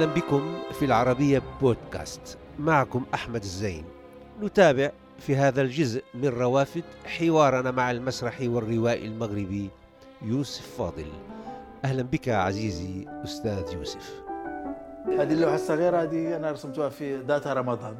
[0.00, 2.38] أهلا بكم في العربية بودكاست.
[2.58, 3.84] معكم أحمد الزين.
[4.42, 9.70] نتابع في هذا الجزء من روافد حوارنا مع المسرحي والروائي المغربي
[10.22, 11.06] يوسف فاضل.
[11.84, 14.22] أهلا بك عزيزي أستاذ يوسف.
[15.06, 17.94] هذه اللوحة الصغيرة هذه أنا رسمتها في ذات رمضان.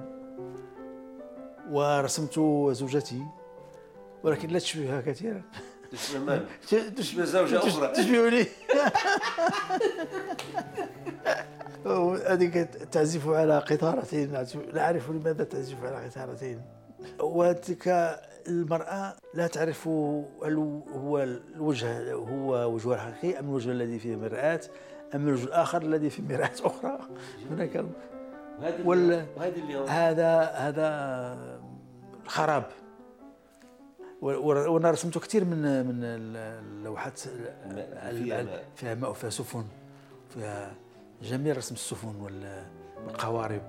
[1.71, 2.35] ورسمت
[2.73, 3.23] زوجتي
[4.23, 5.43] ولكن لا تشبهها كثيرا.
[5.93, 6.41] تشبه
[6.97, 7.89] تشبه زوجة أخرى.
[7.89, 8.47] تشبهني
[12.27, 12.55] هذيك
[12.93, 14.33] تعزف على قطارتين.
[14.73, 16.61] لا أعرف لماذا تعزف على قطارتين.
[17.21, 17.89] وتلك
[18.49, 24.61] المرأة لا تعرف هل هو الوجه هو وجهها الحقيقي أم الوجه الذي فيه مرآة
[25.15, 26.99] أم الوجه الآخر الذي فيه مرآة أخرى.
[27.51, 27.85] هناك
[28.85, 29.27] وال-
[29.89, 31.61] هذا هذا
[32.27, 32.65] خراب.
[34.23, 37.21] وأنا رسمت كثير من من اللوحات.
[38.77, 39.65] فيها ماء وفيها سفن
[40.35, 40.73] فيها
[41.23, 42.71] جميل رسم السفن وال-
[43.07, 43.63] والقوارب.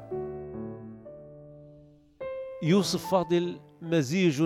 [2.63, 4.41] يوسف فاضل مزيج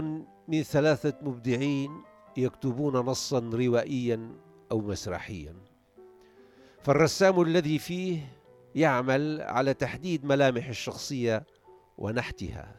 [0.48, 1.92] من ثلاثة مبدعين
[2.38, 4.30] يكتبون نصا روائيا
[4.72, 5.56] أو مسرحيا.
[6.82, 8.20] فالرسام الذي فيه
[8.76, 11.44] يعمل على تحديد ملامح الشخصية
[11.98, 12.76] ونحتها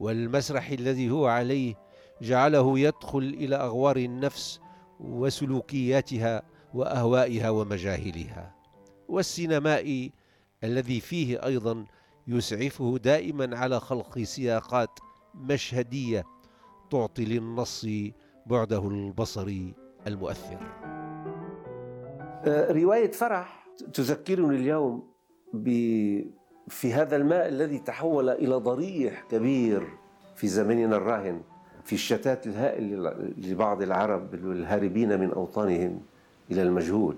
[0.00, 1.74] والمسرحي الذي هو عليه
[2.22, 4.60] جعله يدخل إلى أغوار النفس
[5.00, 6.42] وسلوكياتها
[6.74, 8.54] وأهوائها ومجاهلها.
[9.08, 10.12] والسينمائي
[10.64, 11.84] الذي فيه أيضا
[12.28, 14.90] يسعفه دائما على خلق سياقات
[15.34, 16.24] مشهدية
[16.90, 17.86] تعطي للنص
[18.46, 19.74] بعده البصري
[20.06, 20.58] المؤثر.
[22.70, 25.02] رواية فرح تذكرني اليوم
[25.52, 25.68] ب
[26.68, 29.88] في هذا الماء الذي تحول إلى ضريح كبير
[30.36, 31.40] في زمننا الراهن
[31.84, 33.04] في الشتات الهائل
[33.38, 36.00] لبعض العرب الهاربين من أوطانهم
[36.50, 37.16] إلى المجهول.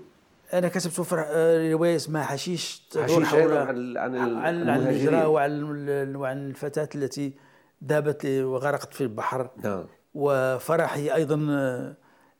[0.53, 4.69] أنا كتبت آه، رواية اسمها حشيش تدور حول عن عن.
[4.69, 7.33] الهجرة وعن وعن الفتاة التي
[7.85, 9.83] ذهبت وغرقت في البحر نعم
[10.13, 11.47] وفرح هي أيضا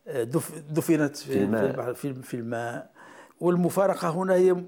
[0.08, 1.94] آه، دف- دفنت في, في الماء.
[1.94, 2.92] في, الماء
[3.40, 4.64] والمفارقة هنا هي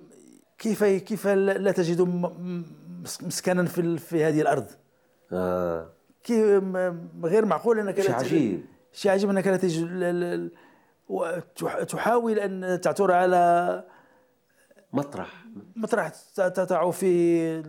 [0.58, 2.02] كيف كيف لا تجد
[3.22, 4.66] مسكنا في في هذه الأرض
[5.34, 5.90] آه.
[6.24, 6.64] كيف
[7.24, 9.88] غير معقول أنك شيء عجيب شيء عجيب أنك لا تجد
[11.12, 13.84] ال- ال- وتح- تحاول أن تعثر على
[14.94, 15.46] مطرح.
[15.76, 17.64] مطرح تضع فيه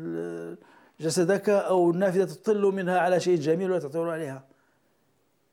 [1.00, 4.44] جسدك أو النافذة تطل منها على شيء جميل ولا تعثر عليها.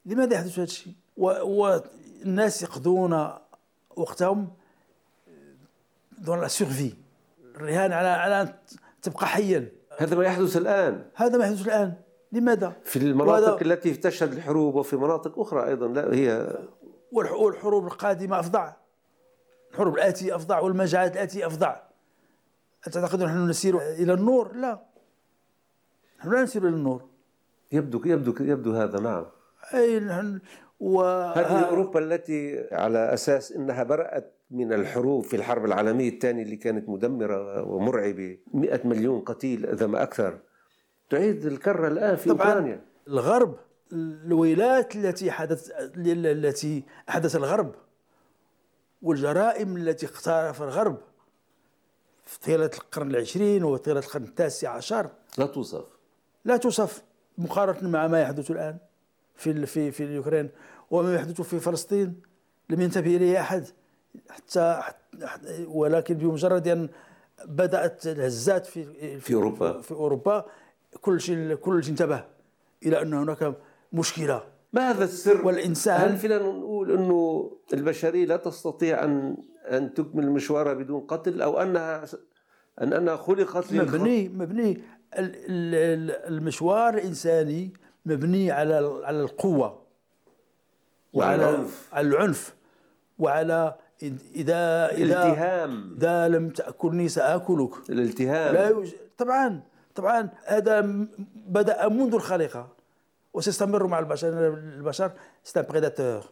[0.05, 3.29] لماذا يحدث هذا الشيء؟ و- والناس يقضون
[3.95, 4.50] وقتهم
[6.17, 6.94] دون لا سيرفي
[7.56, 8.53] الرهان على على أن
[9.01, 9.71] تبقى حيا.
[9.97, 11.06] هذا ما يحدث الآن.
[11.16, 11.94] هذا ما يحدث الآن.
[12.31, 16.57] لماذا؟ في المناطق التي تشهد الحروب وفي مناطق أخرى أيضا لا هي
[17.11, 18.73] والحروب القادمة افظع
[19.71, 21.79] الحروب الآتية افظع والمجاعات الآتية افظع
[22.91, 24.79] تعتقد نحن نسير إلى النور؟ لا.
[26.19, 27.05] نحن لا نسير إلى النور.
[27.71, 29.25] يبدو يبدو يبدو هذا نعم.
[29.73, 30.39] أي نحن
[30.79, 36.55] و هذه أوروبا التي على أساس أنها برأت من الحروب في الحرب العالمية الثانية اللي
[36.55, 40.39] كانت مدمرة ومرعبة 100 مليون قتيل إذا ما أكثر.
[41.09, 42.47] تعيد الكرة الآن في طبعا.
[42.47, 42.81] أوكرانيا.
[43.07, 43.55] الغرب
[43.94, 47.75] الويلات التي حدث التي أحدث الغرب
[49.01, 50.97] والجرائم التي اقترف الغرب
[52.25, 55.09] في طيلة القرن العشرين وطيله القرن التاسع عشر.
[55.38, 55.85] لا توصف.
[56.45, 57.03] لا توصف
[57.38, 58.77] مقارنة مع ما يحدث الآن
[59.35, 60.50] في في في اليوكرين
[60.91, 62.21] وما يحدث في فلسطين.
[62.69, 63.66] لم ينتبه إليه أحد
[64.29, 64.81] حتى
[65.23, 66.89] حتى- ولكن بمجرد أن
[67.45, 69.81] بدأت الهزات في في أوروبا.
[69.81, 70.45] في أوروبا
[71.01, 72.25] كل شيء كل شيء انتبه
[72.85, 73.56] إلى أن هناك
[73.94, 74.44] مشكلة.
[74.73, 80.74] ما هذا السر؟ والإنسان- هل فينا نقول أنه البشرية لا تستطيع أن أن تكمل مشوارها
[80.74, 82.06] بدون قتل أو أنها
[82.81, 84.71] أن أنها خلقت مبني مبني.
[84.71, 87.74] ال- ال- ال- المشوار الإنساني
[88.06, 89.81] مبني على على القوة.
[91.13, 91.89] وعلى العنف.
[91.94, 92.56] على العنف.
[93.19, 95.95] وعلى إذا إذا الالتهام.
[95.97, 97.71] إذا لم تأكلني سآكلك.
[97.89, 98.53] الالتهام.
[98.53, 98.94] لا يوجد.
[99.18, 99.62] طبعا
[99.95, 100.81] طبعا هذا
[101.47, 102.78] بدأ منذ الخليقة.
[103.33, 104.47] وسيستمر مع البشر.
[104.53, 105.11] البشر
[105.44, 106.24] c'est prédateur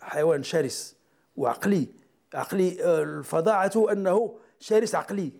[0.00, 0.96] حيوان شرس
[1.36, 1.86] وعقلي.
[2.34, 5.32] عقلي آه، فظاعته أنه شرس عقلي.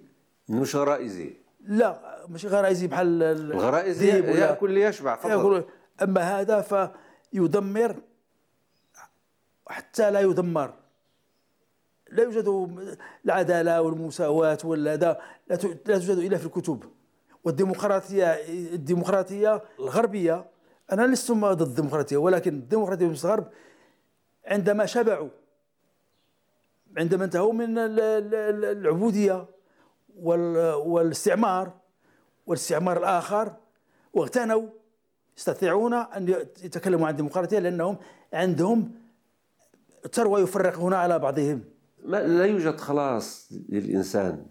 [0.48, 1.36] مش غرائزي.
[1.60, 5.30] لا مش غرائزي بحال ال- الغرائز الذئب ولا- يأكل ليشبع فقط.
[5.30, 5.64] يقول
[6.02, 6.60] أما هذا
[7.32, 7.96] فيدمر
[9.68, 10.74] حتى لا يدمر.
[12.10, 12.76] لا يوجد
[13.24, 16.84] العدالة والمساواة ولا لا توجد إلا في الكتب.
[17.44, 18.26] والديمقراطية
[18.73, 20.46] الديمقراطية الغربية
[20.93, 23.49] أنا لست ضد الديمقراطية ولكن الديمقراطية في الغرب
[24.46, 25.29] عندما شبعوا
[26.99, 29.46] عندما انتهوا من ال- ال- ال- العبودية
[30.17, 31.73] وال- والاستعمار
[32.46, 33.52] والاستعمار الآخر
[34.12, 34.69] واغتنوا
[35.37, 36.29] يستطيعون أن
[36.64, 37.97] يتكلموا عن الديمقراطية لأنهم
[38.32, 38.93] عندهم
[40.12, 41.64] ثروة يفرقون على بعضهم.
[42.05, 44.47] ما لا يوجد خلاص للإنسان.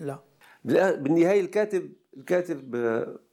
[0.00, 0.18] لا.
[0.64, 2.74] بالنهاية الكاتب الكاتب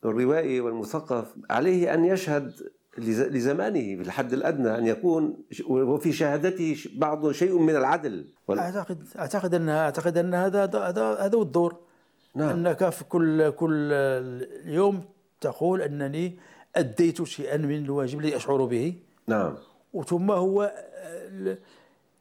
[0.06, 2.51] الروائي والمثقف عليه أن يشهد
[2.97, 5.38] لز- لزمانه بالحد الأدنى أن يكون
[5.69, 8.25] وفي شهادته بعض شيء من العدل.
[8.47, 11.75] وال- اعتقد أعتقد ان أعتقد أن هذا هذا هذا هو الدور.
[12.35, 12.50] نعم.
[12.50, 13.91] أنك في كل كل
[14.65, 15.01] يوم
[15.41, 16.39] تقول أنني
[16.75, 18.95] أديت شيئا من الواجب الذي أشعر به.
[19.27, 19.56] نعم.
[19.94, 20.74] وثم هو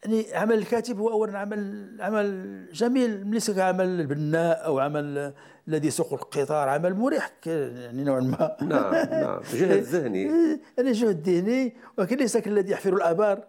[0.06, 5.32] يعني عمل الكاتب هو اولا عمل عمل جميل ليس كعمل البناء أو عمل
[5.69, 8.56] الذي يسوق القطار عمل مريح يعني نوعا ما.
[8.62, 9.41] نعم نعم.
[9.55, 10.31] جهد ذهني.
[10.79, 13.44] أنا جهد ذهني ولكن ليس كالذي يحفر الآبار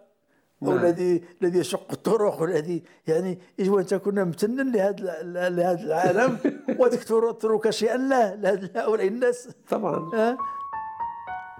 [0.62, 0.84] أو نعم.
[0.84, 6.38] الذي الذي يشق الطرق والذي يعني يجب أن تكون ممتنا لهذا لهذا العالم
[6.80, 9.48] وتكثر تترك شيئا له لهؤلاء الناس.
[9.68, 10.36] طبعا.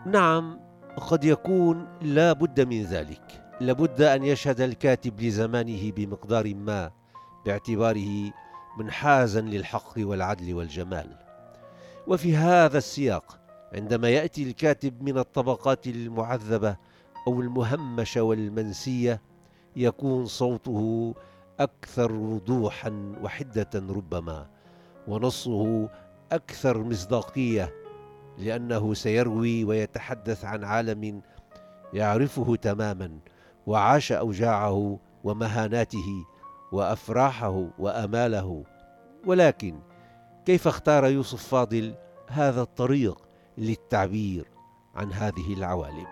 [0.06, 0.60] نعم
[0.96, 3.47] قد يكون لا بد من ذلك.
[3.60, 6.90] لابد أن يشهد الكاتب لزمانه بمقدار ما
[7.46, 8.32] باعتباره
[8.78, 11.16] منحازا للحق والعدل والجمال.
[12.06, 13.38] وفي هذا السياق
[13.74, 16.76] عندما يأتي الكاتب من الطبقات المعذبة
[17.26, 19.20] أو المهمشة والمنسية
[19.76, 21.14] يكون صوته
[21.60, 24.46] أكثر وضوحا وحدة ربما
[25.08, 25.88] ونصه
[26.32, 27.74] أكثر مصداقية
[28.38, 31.22] لأنه سيروي ويتحدث عن عالم
[31.92, 33.18] يعرفه تماما
[33.72, 36.24] وعاش أوجاعه ومهاناته
[36.72, 38.64] وأفراحه وأماله.
[39.26, 39.78] ولكن
[40.46, 41.94] كيف اختار يوسف فاضل
[42.28, 43.18] هذا الطريق
[43.58, 44.44] للتعبير
[44.94, 46.06] عن هذه العوالم؟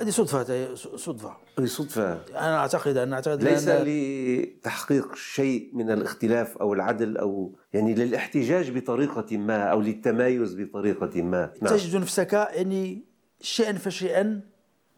[0.00, 1.36] هذه صدفة هذه صدفة.
[1.58, 7.94] بصدفة أنا أعتقد أنا أعتقد ليس لأن- لتحقيق شيء من الاختلاف أو العدل أو يعني
[7.94, 11.52] للاحتجاج بطريقة ما أو للتمايز بطريقة ما.
[11.62, 11.76] نعم.
[11.76, 13.04] تجد نفسك يعني
[13.40, 14.40] شيئا فشيئا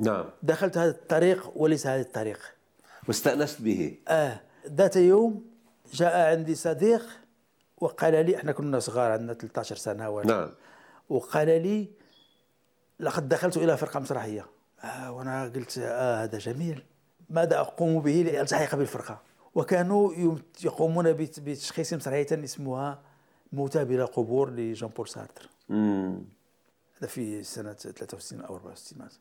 [0.03, 0.25] نعم.
[0.43, 2.39] دخلت هذا الطريق وليس هذا الطريق.
[3.09, 3.99] واستأنست به.
[4.09, 5.45] آه ذات يوم
[5.93, 7.03] جاء عندي صديق
[7.81, 10.27] وقال لي إحنا كنا صغار عندنا 13 سنة ولا.
[10.27, 10.51] نعم.
[11.09, 11.89] وقال لي
[13.01, 14.47] لقد دخلت إلى فرقة مسرحية.
[14.85, 16.85] آه وأنا قلت آه هذا جميل.
[17.31, 19.23] ماذا أقوم به لألتحق بالفرقة؟
[19.55, 20.13] وكانوا
[20.65, 23.03] يقومون بت- بتشخيص مسرحية اسمها
[23.53, 25.49] موتى بلا قبور لجان بول سارتر.
[26.99, 29.19] هذا في سنة 63 أو 64 مثلا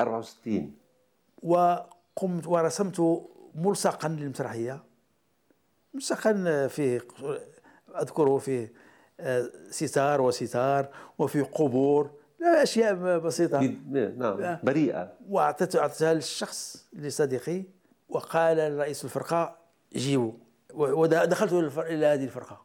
[0.00, 0.72] 64
[1.42, 4.82] وقمت ورسمت ملصقا للمسرحية.
[5.94, 7.00] ملصقا فيه
[8.00, 8.72] أذكره فيه
[9.20, 12.10] آه، ستار وستار وفي قبور.
[12.38, 13.60] لا أشياء بسيطة.
[13.90, 14.60] نعم آه.
[14.62, 15.12] بريئة.
[15.28, 17.62] واعطيت أعطيتها للشخص لصديقي
[18.08, 19.56] وقال رئيس الفرقة
[19.92, 20.32] جيبوا.
[20.74, 22.62] ودخلت إلى هذه الفرقة.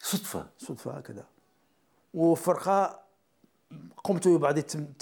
[0.00, 0.46] صدفة.
[0.58, 1.24] صدفة هكذا.
[2.14, 3.05] وفرقة
[4.04, 4.54] قمت ببعض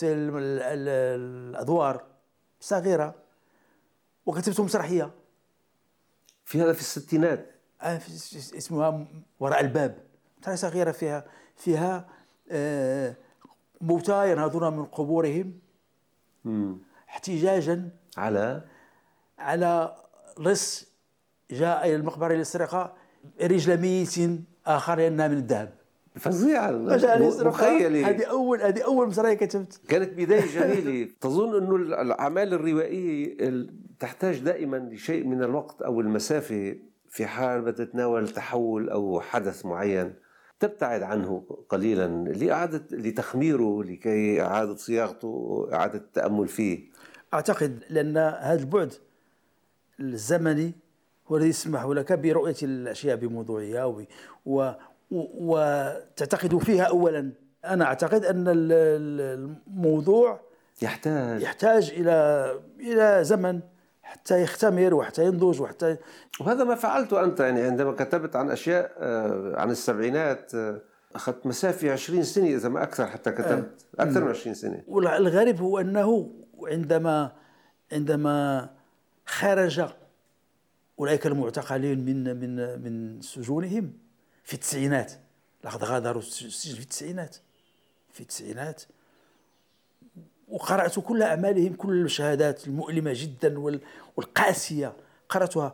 [0.02, 2.05] الأدوار
[2.61, 3.14] صغيرة
[4.26, 5.11] وكتبت مسرحيه
[6.44, 7.50] في هذا في الستينات.
[7.83, 7.97] آه،
[8.59, 9.06] اسمها
[9.40, 9.99] وراء الباب.
[10.42, 11.25] مسرحيه صغيرة فيها
[11.56, 12.09] فيها
[12.50, 13.16] آه،
[13.80, 15.59] موتى ينهضون من قبورهم.
[17.09, 18.64] احتجاجا على؟
[19.38, 19.97] على
[20.40, 20.87] لص
[21.50, 22.94] جاء إلى المقبرة للسرقة
[23.42, 25.75] رجل ميت آخر لانها من الذهب.
[26.16, 29.80] فظيعه مخيله هذه اول هذه أول مسرحية كتبت.
[29.88, 31.09] كانت بداية جميلة.
[31.21, 36.76] تظن أنه الأعمال الروائية ال- تحتاج دائما لشيء من الوقت أو المسافة
[37.09, 40.14] في حال بدها تتناول تحول أو حدث معين
[40.61, 46.85] تبتعد عنه قليلا لإعادة لتخميره لكي إعادة صياغته إعادة التأمل فيه.
[47.35, 48.92] أعتقد لأن هذا البعد
[50.00, 50.73] الزمني
[51.28, 53.85] هو الذي يسمح لك برؤية الأشياء بموضوعها
[55.14, 57.33] وتعتقد فيها اولا.
[57.64, 60.40] أنا أعتقد أن ال- ال- الموضوع
[60.83, 61.42] يحتاج.
[61.42, 63.61] يحتاج إلى إلى زمن
[64.02, 65.97] حتى يختمر وحتى ينضج وحتى
[66.40, 70.80] وهذا ما فعلته أنت يعني عندما كتبت عن أشياء آه، عن السبعينات آه،
[71.14, 73.87] أخذت مسافة 20 سنة إذا ما أكثر حتى كتبت.
[73.99, 74.83] أكثر من 20 سنة.
[74.88, 76.30] والغريب هو أنه
[76.62, 77.33] عندما
[77.92, 78.68] عندما
[79.26, 79.85] خرج
[80.99, 83.92] أولئك المعتقلين من من من سجونهم
[84.44, 85.12] في التسعينات.
[85.64, 87.36] لقد غادروا السجن في التسعينات.
[88.12, 88.82] في التسعينات.
[90.48, 93.80] وقرأت كل أعمالهم كل الشهادات المؤلمة جدا وال-
[94.16, 94.92] والقاسية
[95.28, 95.72] قرأتها.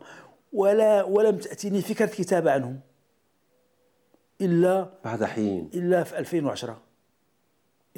[0.53, 2.79] ولا ولم تأتيني فكرة كتابة عنهم.
[4.41, 6.81] إلا بعد حين؟ إلا في 2010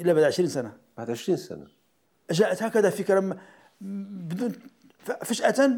[0.00, 0.76] إلا بعد 20 سنة.
[0.96, 1.66] بعد 20 سنة.
[2.30, 3.38] جاءت هكذا فكرة
[3.80, 4.52] بدون
[5.00, 5.70] فجأة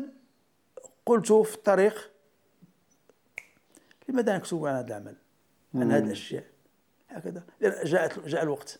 [1.06, 2.10] قلت في الطريق
[4.08, 5.16] لماذا نكتب عن هذا العمل؟
[5.74, 6.44] عن هذه الاشياء
[7.08, 7.42] هكذا.
[7.62, 8.78] جاءت جاء الوقت.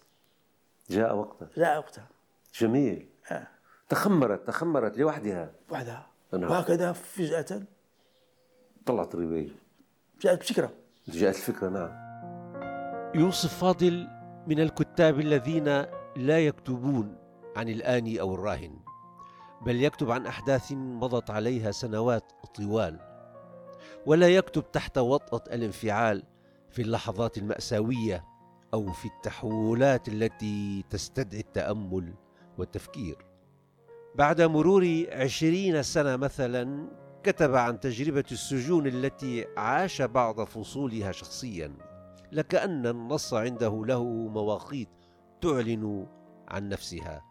[0.91, 1.49] جاء وقتها.
[1.57, 2.09] جاء وقتها.
[2.55, 3.09] جميل.
[3.31, 3.47] آه.
[3.89, 5.53] تخمرت تخمرت لوحدها.
[5.71, 6.07] وحدها.
[6.33, 6.51] نعم.
[6.51, 7.63] وهكذا فجأة
[8.87, 9.51] طلعت الرواية
[10.21, 10.73] جاءت بفكرة.
[11.09, 12.07] جاءت الفكرة نعم.
[13.15, 14.09] يوسف فاضل
[14.47, 15.65] من الكتاب الذين
[16.17, 17.17] لا يكتبون
[17.57, 18.79] عن الآني أو الراهن
[19.67, 23.16] بل يكتب عن أحداث مضت عليها سنوات طوال.
[24.07, 26.23] ولا يكتب تحت وطأة الانفعال
[26.71, 28.25] في اللحظات المأساوية
[28.75, 32.15] أو في التحولات التي تستدعي التأمل
[32.59, 33.17] والتفكير.
[34.15, 36.89] بعد مرور عشرين سنة مثلا
[37.23, 41.73] كتب عن تجربة السجون التي عاش بعض فصولها شخصيا.
[42.33, 44.89] لكأن النص عنده له مواقيت
[45.41, 46.07] تعلن
[46.49, 47.25] عن نفسها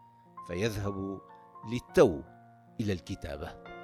[0.46, 1.20] فيذهب
[1.72, 2.20] للتو
[2.80, 3.75] إلى الكتابة.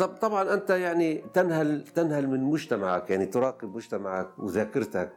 [0.00, 5.12] طب طبعا أنت يعني تنهل تنهل من مجتمعك يعني تراقب مجتمعك وذاكرتك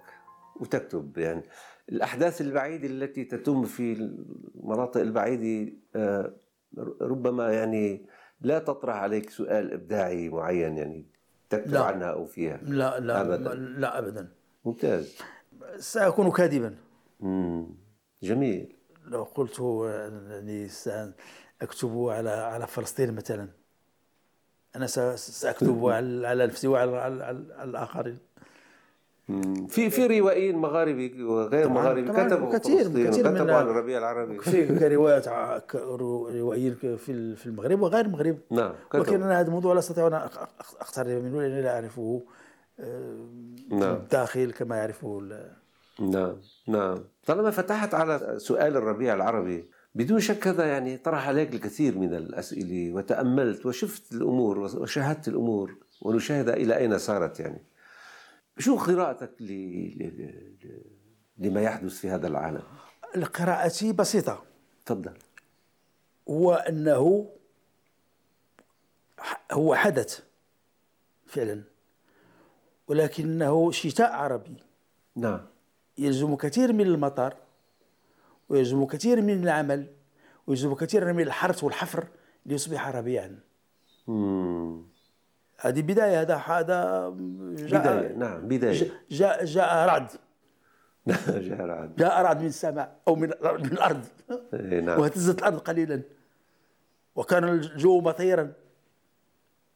[0.55, 1.43] وتكتب يعني
[1.89, 6.33] الأحداث البعيدة التي تتم في المناطق البعيدة آه،
[7.01, 8.05] ربما يعني
[8.41, 11.05] لا تطرح عليك سؤال إبداعي معين يعني
[11.49, 11.83] تكتب لا.
[11.83, 13.53] عنها أو فيها لا لا أبداً.
[13.55, 14.31] لا أبدا
[14.65, 15.17] ممتاز
[15.77, 16.75] سأكون كاذبا
[17.19, 17.67] مم.
[18.23, 18.75] جميل
[19.05, 23.62] لو قلت أنني سأكتب على على فلسطين مثلا
[24.75, 27.77] أنا س- سأكتب على على نفسي وعلى على, على, على
[29.29, 29.67] مم.
[29.67, 33.97] في في روائيين مغاربي وغير طبعاً، مغاربي طبعاً، كتبوا كثير- كثير من- وكتبوا عن الربيع
[33.97, 34.39] العربي.
[34.39, 36.97] في كروايات ع- ك- رو- روائيين في
[37.35, 38.37] في المغرب وغير المغرب.
[38.51, 39.81] نعم ولكن كتبوا أنا هذا الموضوع لا
[40.27, 42.21] أق- أق- أقترب منه لأني لا أعرفه
[42.79, 43.27] آه،
[43.69, 43.95] في نعم.
[43.95, 45.21] الداخل كما يعرفه
[45.99, 46.35] نعم
[46.67, 46.97] نعم.
[47.25, 52.93] طالما فتحت على سؤال الربيع العربي بدون شك هذا يعني طرح عليك الكثير من الأسئلة
[52.93, 57.63] وتأملت وشفت الأمور وشاهدت الأمور ونشاهد إلى أين صارت يعني.
[58.57, 59.45] شو قراءتك ل...
[59.45, 60.03] ل...
[60.63, 60.81] ل...
[61.37, 62.63] لما يحدث في هذا العالم؟
[63.33, 64.43] قراءتي بسيطة.
[64.85, 65.13] تفضل.
[66.29, 67.31] هو أنه
[69.51, 70.19] هو حدث
[71.25, 71.63] فعلا.
[72.87, 74.57] ولكنه شتاء عربي.
[75.15, 75.45] نعم.
[75.97, 77.42] يلزم كثير من المطر
[78.49, 79.87] ويلزم كثير من العمل
[80.47, 82.07] ويلزم كثير من الحرث والحفر
[82.45, 83.39] ليصبح ربيعا.
[85.59, 87.09] هذه بداية هذا هذا
[87.55, 88.91] جاء بداية نعم بداية.
[89.11, 90.07] جاء جاء رعد.
[91.49, 91.95] جاء رعد.
[91.95, 94.05] جاء رعد من السماء أو من من الأرض.
[94.53, 94.99] إيه، نعم.
[94.99, 96.01] واهتزت الأرض قليلا
[97.15, 98.53] وكان الجو مطيرا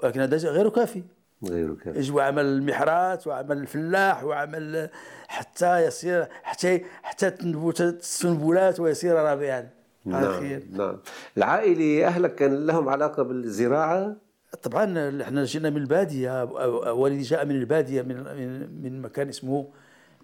[0.03, 1.03] ولكن هذا غير كافي.
[1.44, 1.75] غير
[2.22, 4.89] عمل المحرات وعمل الفلاح وعمل
[5.27, 9.70] حتى يصير حتى حتى تنبت السنبلات ويصير ربيعا
[10.06, 10.98] نعم نعم.
[11.38, 14.15] العائلة أهلك كان لهم علاقة بالزراعة؟
[14.63, 16.44] طبعا إحنا جينا من البادية
[16.91, 19.67] والدي جاء من البادية من من, من مكان اسمه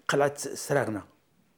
[0.08, 1.02] قلعة سراغنه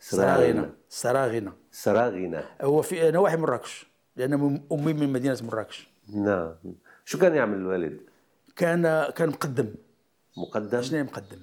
[0.00, 0.70] سراغنة.
[0.88, 3.86] سراغنه سراغنة هو في نواحي مراكش
[4.16, 4.32] لأن
[4.72, 5.88] أمي من مدينة مراكش.
[6.14, 6.54] نعم.
[7.04, 8.00] شو كان يعمل الوالد؟
[8.56, 9.74] كان كان مقدم.
[10.36, 11.38] مقدم؟ شنو مقدم؟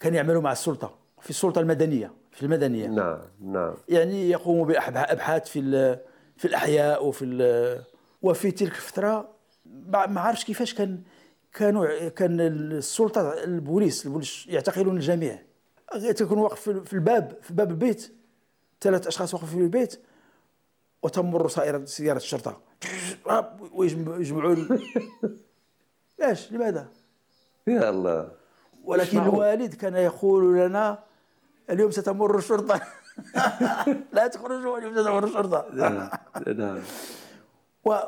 [0.00, 2.86] كان يعمل مع السلطة في السلطة المدنية في المدنية.
[2.86, 3.74] نعم نعم.
[3.88, 5.60] يعني يقوم بابحاث في
[6.36, 7.82] في الأحياء وفي
[8.22, 9.28] وفي تلك الفترة
[9.86, 11.02] ما عرفش كيفاش كان
[11.52, 15.42] كانوا كان السلطة البوليس البوليس يعتقلون الجميع.
[16.16, 18.12] تكون واقف في- الباب في باب البيت.
[18.80, 20.00] ثلاث أشخاص واقفين في البيت.
[21.02, 22.60] وتمر سائره سيارة الشرطة.
[23.72, 24.68] ويجمعون
[26.18, 26.88] ليش؟ لماذا؟
[27.66, 28.28] يا الله.
[28.84, 29.18] ولكن.
[29.18, 30.98] الوالد كان يقول لنا
[31.70, 32.80] اليوم ستمر الشرطة.
[34.12, 35.66] لا تخرجوا اليوم ستمر الشرطة.
[35.72, 36.10] نعم
[36.56, 36.78] نعم.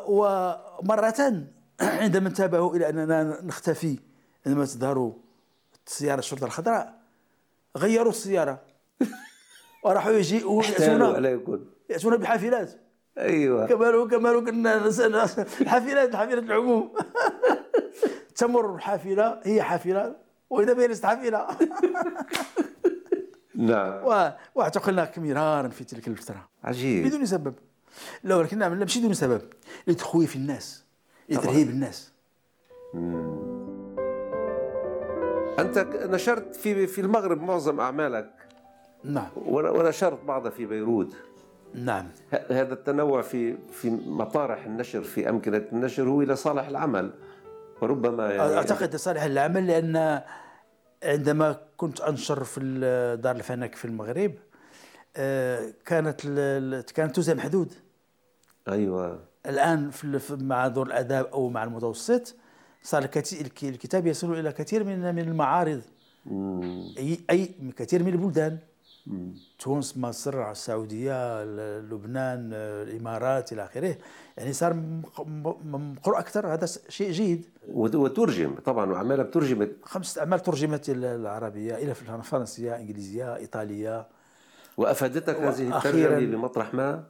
[0.07, 1.45] ومرة
[1.81, 3.99] عندما انتبهوا إلى أننا نختفي
[4.47, 5.13] عندما تظهر
[5.87, 6.95] سيارة الشرطة الخضراء
[7.77, 8.61] غيروا السيارة.
[9.85, 11.65] وراحوا يجيئوا احتالوا يأتون عليكم.
[11.91, 12.73] يأتون بحافلات.
[13.19, 13.67] أيوه.
[13.67, 14.77] كما لو كما لو كنا
[15.61, 16.93] الحافلات حافلة العموم.
[18.39, 20.17] تمر الحافلة هي حافلة
[20.51, 21.47] وإذا بها ليست حافلة.
[23.55, 24.05] نعم.
[24.05, 26.49] و- واعتقلناك مرارا في تلك الفترة.
[26.65, 27.07] عجيب.
[27.07, 27.55] بدون سبب.
[28.25, 29.43] لا ولكن نعمل ماشي بدون سبب.
[29.87, 30.85] لتخويف الناس
[31.29, 32.13] لترهيب الناس.
[35.59, 35.79] أنت
[36.11, 38.31] نشرت في في المغرب معظم أعمالك.
[39.05, 39.29] نعم.
[39.37, 41.17] ون- ونشرت بعضها في بيروت.
[41.75, 42.07] نعم.
[42.51, 47.11] هذا التنوع في في مطارح النشر في أمكنة النشر هو لصالح العمل.
[47.81, 50.23] وربما يعني أعتقد صالح العمل لأن
[51.05, 52.61] عندما كنت أنشر في
[53.23, 54.33] دار الفنك في المغرب
[55.17, 56.21] آه، كانت
[56.95, 57.73] كانت توزيع محدود.
[58.69, 59.21] أيوه.
[59.47, 62.37] الآن في مع دور الأداب أو مع المتوسط
[62.83, 65.83] صار الكت- الك- الكتاب يصل إلى كثير من من المعارض.
[66.99, 68.59] اي اي من كثير من البلدان.
[69.59, 71.45] تونس مصر السعودية
[71.81, 73.97] لبنان الإمارات إلى آخره.
[74.37, 74.75] يعني صار
[75.65, 76.47] مقروء أكثر.
[76.55, 77.47] هذا شيء جيد.
[77.69, 78.55] وت- وترجم.
[78.65, 79.71] طبعا وعمالها بترجمت.
[79.83, 84.09] خمسة أعمال ترجمت إلى العربية إلى الفرنسية إنجليزية إيطالية.
[84.77, 87.05] وأفادتك هذه الترجمة بمطرح ما؟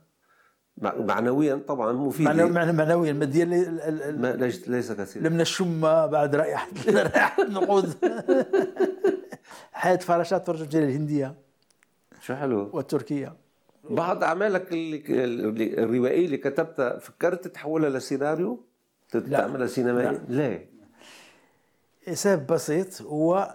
[0.76, 3.44] مع- معنويا طبعا معنى معنويا ماديا
[4.66, 7.92] ليس كثير لم نشم بعد رائحة رائحة النقود.
[9.72, 11.34] حياة فراشات ترجمت إلى الهندية.
[12.28, 13.36] شو حلو؟ والتركية.
[13.90, 18.64] بعض أعمالك الروائية اللي كتبتها فكرت تحولها لسيناريو؟
[19.10, 20.70] تعملها سينمائي ليه؟
[22.12, 23.54] سبب بسيط هو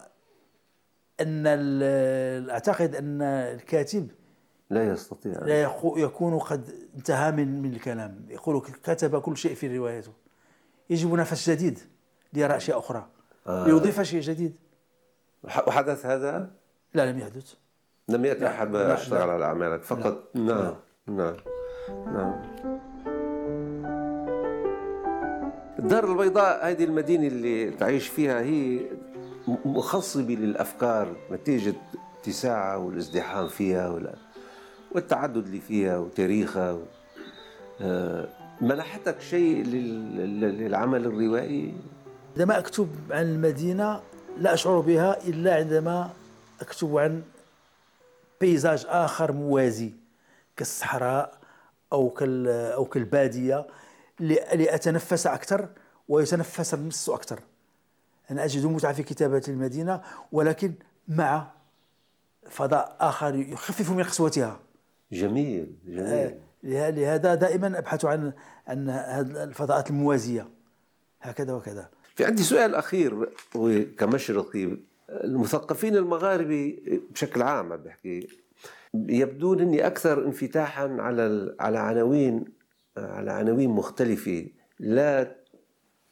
[1.22, 4.08] أن ال- أعتقد أن الكاتب
[4.70, 5.40] لا يستطيع.
[5.40, 5.62] لا
[5.98, 8.26] يكون قد انتهى من من الكلام.
[8.30, 10.14] يقول كتب كل شيء في روايته.
[10.90, 11.80] يجب نفس جديد
[12.34, 13.08] ليرى أشياء أخرى.
[13.48, 13.66] آه.
[13.68, 14.56] ليضيف شيء جديد.
[15.44, 16.52] وح- وحدث هذا؟
[16.94, 17.54] لا لم يحدث.
[18.10, 19.32] لم يأتي أحد لا.
[19.32, 20.74] على أعمالك فقط نعم
[21.08, 21.36] نعم
[22.06, 22.42] نعم
[25.80, 28.80] الدار البيضاء هذه المدينة اللي تعيش فيها هي
[29.66, 31.74] مخصبة للأفكار نتيجة
[32.22, 34.00] اتساعها والازدحام فيها
[34.92, 36.78] والتعدد اللي فيها وتاريخها.
[37.82, 38.28] آه،
[38.62, 40.16] منحتك شيء لل...
[40.18, 41.74] لل- للعمل الروائي
[42.38, 44.00] عندما أكتب عن المدينة
[44.38, 46.10] لا أشعر بها إلا عندما
[46.62, 47.22] أكتب عن
[48.48, 49.94] بيزاج آخر موازي
[50.58, 51.38] كالصحراء
[51.94, 53.68] أو كال أو كالبادية
[54.20, 55.70] ل- لأتنفس أكثر
[56.10, 57.40] ويتنفس النص أكثر
[58.32, 60.74] أنا أجد متعة في كتابة المدينة ولكن
[61.08, 61.52] مع
[62.50, 64.60] فضاء آخر يخفف من قسوتها
[65.12, 66.36] جميل جميل.
[66.64, 68.32] له- لهذا دائما أبحث عن
[68.68, 68.90] عن
[69.36, 70.48] الفضاءات الموازية.
[71.22, 71.90] هكذا وكذا.
[72.16, 74.78] في عندي سؤال أخير هو كمشرقي.
[75.10, 76.78] المثقفين المغاربة
[77.12, 78.28] بشكل عام بحكي
[78.94, 82.46] يبدون اني أكثر انفتاحا على على عناوين
[82.98, 84.46] على عناوين مختلفة
[84.80, 85.36] لا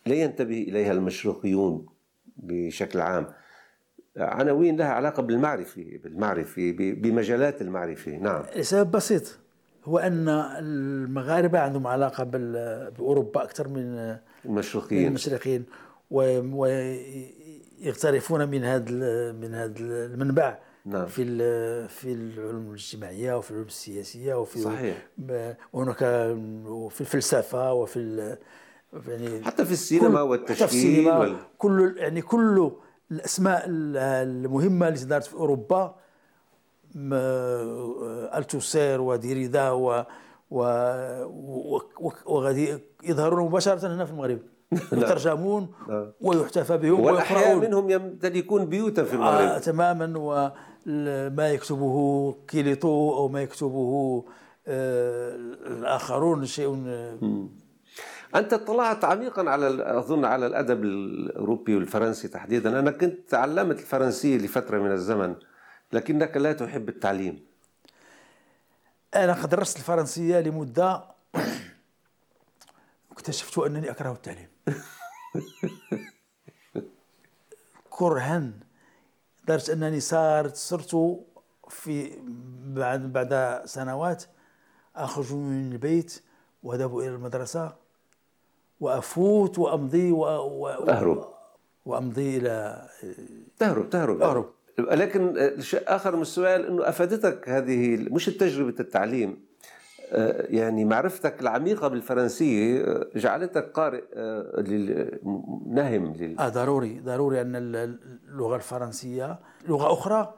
[0.05, 1.85] لا ينتبه إليها المشرقيون
[2.37, 3.27] بشكل عام.
[4.17, 8.11] عناوين لها علاقة بالمعرفة بالمعرفة بمجالات المعرفة.
[8.11, 8.43] نعم.
[8.55, 9.39] لسبب بسيط.
[9.85, 12.23] هو أن المغاربة عندهم علاقة
[12.97, 15.65] بأوروبا أكثر من من المشرقيين المشرقيين
[17.81, 20.57] ويغترفون من هذا من هذا المنبع.
[20.85, 21.05] نعم.
[21.05, 21.23] في
[21.87, 25.07] في العلوم الاجتماعية وفي العلوم السياسية وفي صحيح.
[25.73, 26.01] وهناك
[26.65, 28.37] وفي الفلسفة وفي
[29.07, 31.35] يعني حتى في السينما والتشكيل حتى في السينما وال...
[31.57, 32.71] كل يعني كل
[33.11, 35.95] الأسماء ال- المهمة التي دارت في أوروبا
[38.35, 40.05] ألتوسير وديريدا و-
[42.25, 44.39] وغادي يظهرون مباشرة هنا في المغرب
[44.91, 45.73] يترجمون.
[46.21, 47.65] ويحتفى بهم ويقرؤون.
[47.65, 50.13] منهم يمتلكون بيوتا في آه المغرب تماما.
[50.17, 54.23] وما يكتبه كيليتو أو ما يكتبه
[54.67, 55.35] آه
[55.67, 57.47] الآخرون شيء آه،
[58.35, 62.79] أنت اطلعت عميقا على أظن على الأدب الأوروبي والفرنسي تحديدا.
[62.79, 65.35] أنا كنت تعلمت الفرنسية لفترة من الزمن
[65.93, 67.39] لكنك لا تحب التعليم.
[69.15, 71.03] أنا قد درست الفرنسية لمدة
[73.21, 74.47] اكتشفت أنني أكره التعليم
[77.89, 78.51] كرها
[79.43, 81.19] لدرجه أنني صارت صرت
[81.69, 82.11] في
[82.65, 84.23] بعد بعد سنوات
[84.95, 86.23] أخرج من البيت
[86.63, 87.75] وأذهب إلى المدرسة
[88.79, 90.25] وأفوت وأمضي و...
[90.25, 90.67] و...
[90.67, 91.33] أهرب.
[91.85, 92.87] وأمضي إلى
[93.59, 94.49] تهرب تهرب أهرب.
[94.79, 99.50] لكن شيء آخر من السؤال أنه أفادتك هذه مش تجربة التعليم
[100.49, 104.63] يعني معرفتك العميقة بالفرنسية آه، جعلتك قارئ آه،
[105.65, 106.39] نهم لل...
[106.39, 110.33] آه ضروري ضروري أن ال- اللغة الفرنسية لغة أخرى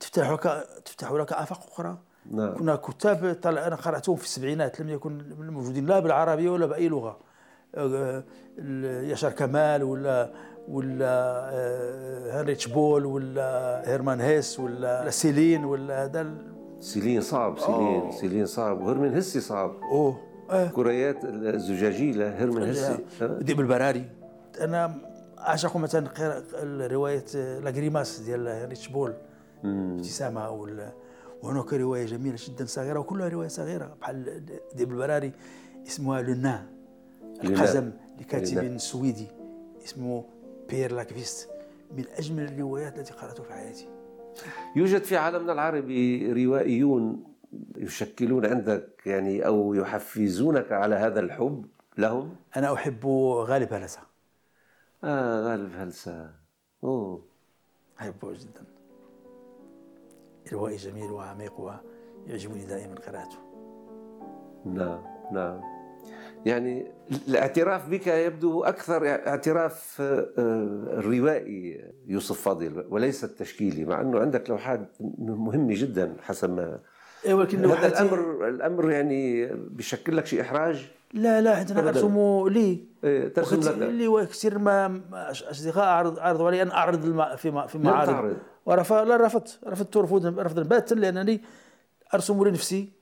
[0.00, 1.98] تفتح لك تفتح لك آفاق أخرى.
[2.30, 2.54] نعم.
[2.54, 7.18] كنا كتاب طلع أنا قرأتهم في السبعينات لم يكن موجودين لا بالعربية ولا بأي لغة.
[7.74, 8.24] آه،
[9.02, 10.32] ياشار كمال ولا
[10.68, 11.06] ولا
[11.52, 16.34] آه، هنريتش بول ولا هيرمان هيس ولا سيلين ولا هذا
[16.80, 18.80] سيلين صعب سيلين سيلين صعب.
[18.80, 19.76] وهرمن هسي صعب.
[19.82, 20.20] أوه.
[20.50, 22.98] آه كريات الزجاجية هرمن هسي.
[23.20, 24.10] ديب البراري
[24.60, 24.94] أنا
[25.38, 26.08] أعشق مثلا
[26.86, 29.14] رواية La Grimace ديال هنريتش بول
[29.64, 30.50] ابتسامة
[31.42, 34.42] وهناك رواية جميلة جدا صغيرة وكلها رواية صغيرة بحال
[34.74, 35.32] ديب البراري
[35.86, 36.66] اسمها لونا
[37.44, 38.78] القزم لكاتب.
[38.78, 39.26] سويدي
[39.84, 40.24] اسمه
[40.68, 41.48] بيير لاكفيست.
[41.96, 43.88] من أجمل الروايات التي قرأتها في حياتي.
[44.76, 47.24] يوجد في عالمنا العربي روائيون
[47.76, 51.66] يشكلون عندك يعني أو يحفزونك على هذا الحب
[51.98, 54.00] لهم؟ أنا أحب غالب هلسة.
[55.04, 56.30] آه غالب هلسة.
[56.84, 57.22] أوه.
[58.00, 58.64] أحبه جدا.
[60.52, 63.38] روائي جميل وعميق ويعجبني دائما قراءته.
[64.64, 65.75] نعم نعم.
[66.46, 66.92] يعني
[67.28, 70.30] الاعتراف بك يبدو أكثر اعتراف آه،
[70.98, 76.78] الروائي يوسف فاضل وليس التشكيلي مع أنه عندك لوحات مهمة جدا حسب ما
[77.24, 81.88] إيه ولكن هذا الأمر الأمر يعني بيشكل لك شيء إحراج؟ لا لا حتى أنا.
[81.88, 82.84] أرسمه لي.
[83.04, 83.88] إيه، ترسم لك.
[83.88, 88.06] لي وكثير ما اصدقاء عرض عرضوا علي ان أعرض في في معارض.
[88.10, 88.36] تعرض.
[88.66, 91.40] ورف لا رفضت رفضت رفضا باتا لانني
[92.14, 92.95] أرسم لنفسي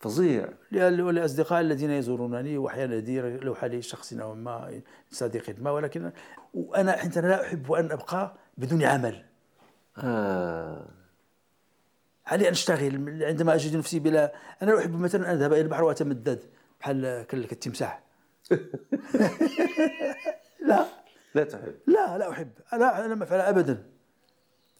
[0.00, 0.48] فظيع.
[0.72, 6.12] ولأصدقاء الذين يزورونني وأحيانا لدي لوحة لشخص أو ما صديق ما ولكن
[6.54, 9.24] وأنا حتى أنا لا أحب أن أبقى بدون عمل.
[9.98, 10.86] آه.
[12.26, 14.32] علي أن أشتغل عندما أجد نفسي بلا
[14.62, 16.40] أنا أحب مثلا أن أذهب إلى البحر وأتمدد
[16.80, 18.02] بحال كال- كالتمساح
[20.68, 20.84] لا.
[21.34, 21.74] لا تحب.
[21.86, 22.50] لا لا أحب.
[22.72, 23.86] لا لم أفعل أبدا.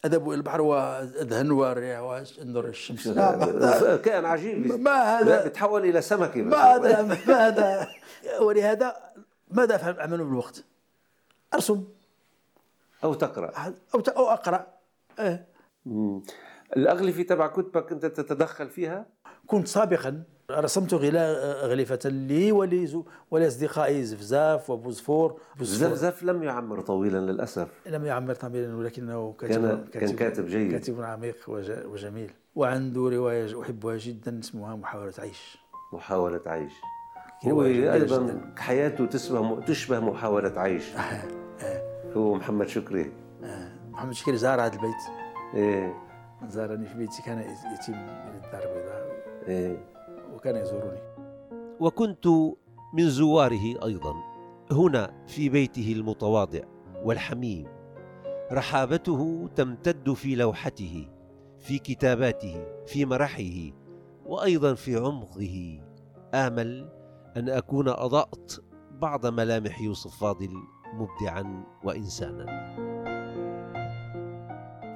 [0.04, 3.08] إلى البحر وأدهن وأريح وأنظر الشمس.
[4.04, 4.80] كائن عجيب.
[4.80, 7.88] ما هذا بتحول إلى سمكة ما هذا ما هذا
[8.40, 8.96] ولهذا
[9.50, 10.64] ماذا أفعل أعمل بالوقت؟
[11.54, 11.84] أرسم.
[13.04, 13.74] أو تقرأ.
[13.94, 14.66] أو أو أقرأ.
[15.18, 15.46] إيه.
[16.76, 19.06] الأغلفة تبع كتبك أنت تتدخل فيها؟
[19.46, 20.22] كنت سابقا
[20.58, 22.52] رسمت غلفة لي
[23.30, 25.40] ولأصدقائي زفزاف وبوزفور.
[25.58, 25.88] بوزفور.
[25.88, 27.68] زفزف لم يعمر طويلا للأسف.
[27.86, 30.72] لم يعمر طويلا ولكنه كان- كان كاتب جيد.
[30.72, 32.30] كاتب عميق وج- وجميل.
[32.54, 35.58] وعنده رواية أحبها جدا اسمها محاولة عيش.
[35.92, 36.72] محاولة عيش.
[37.44, 38.54] هو أيضا جداً.
[38.58, 40.84] حياته تشبه تشبه محاولة عيش.
[42.16, 43.12] هو محمد شكري.
[43.44, 43.68] آه.
[43.90, 44.94] محمد شكري زار هذا البيت.
[45.54, 45.94] إيه.
[46.48, 49.10] زارني في بيتي كان يتيم من الدار البيضاء.
[49.48, 49.76] إيه.
[50.40, 51.00] وكان يزورني.
[51.80, 52.26] وكنت
[52.94, 54.14] من زواره أيضا
[54.72, 56.60] هنا في بيته المتواضع
[57.04, 57.66] والحميم.
[58.52, 61.08] رحابته تمتد في لوحته
[61.58, 63.72] في كتاباته في مرحه
[64.26, 65.80] وأيضا في عمقه.
[66.34, 66.88] آمل
[67.36, 68.52] أن أكون أضأت
[68.90, 70.50] بعض ملامح يوسف فاضل
[70.94, 72.46] مبدعا وانسانا.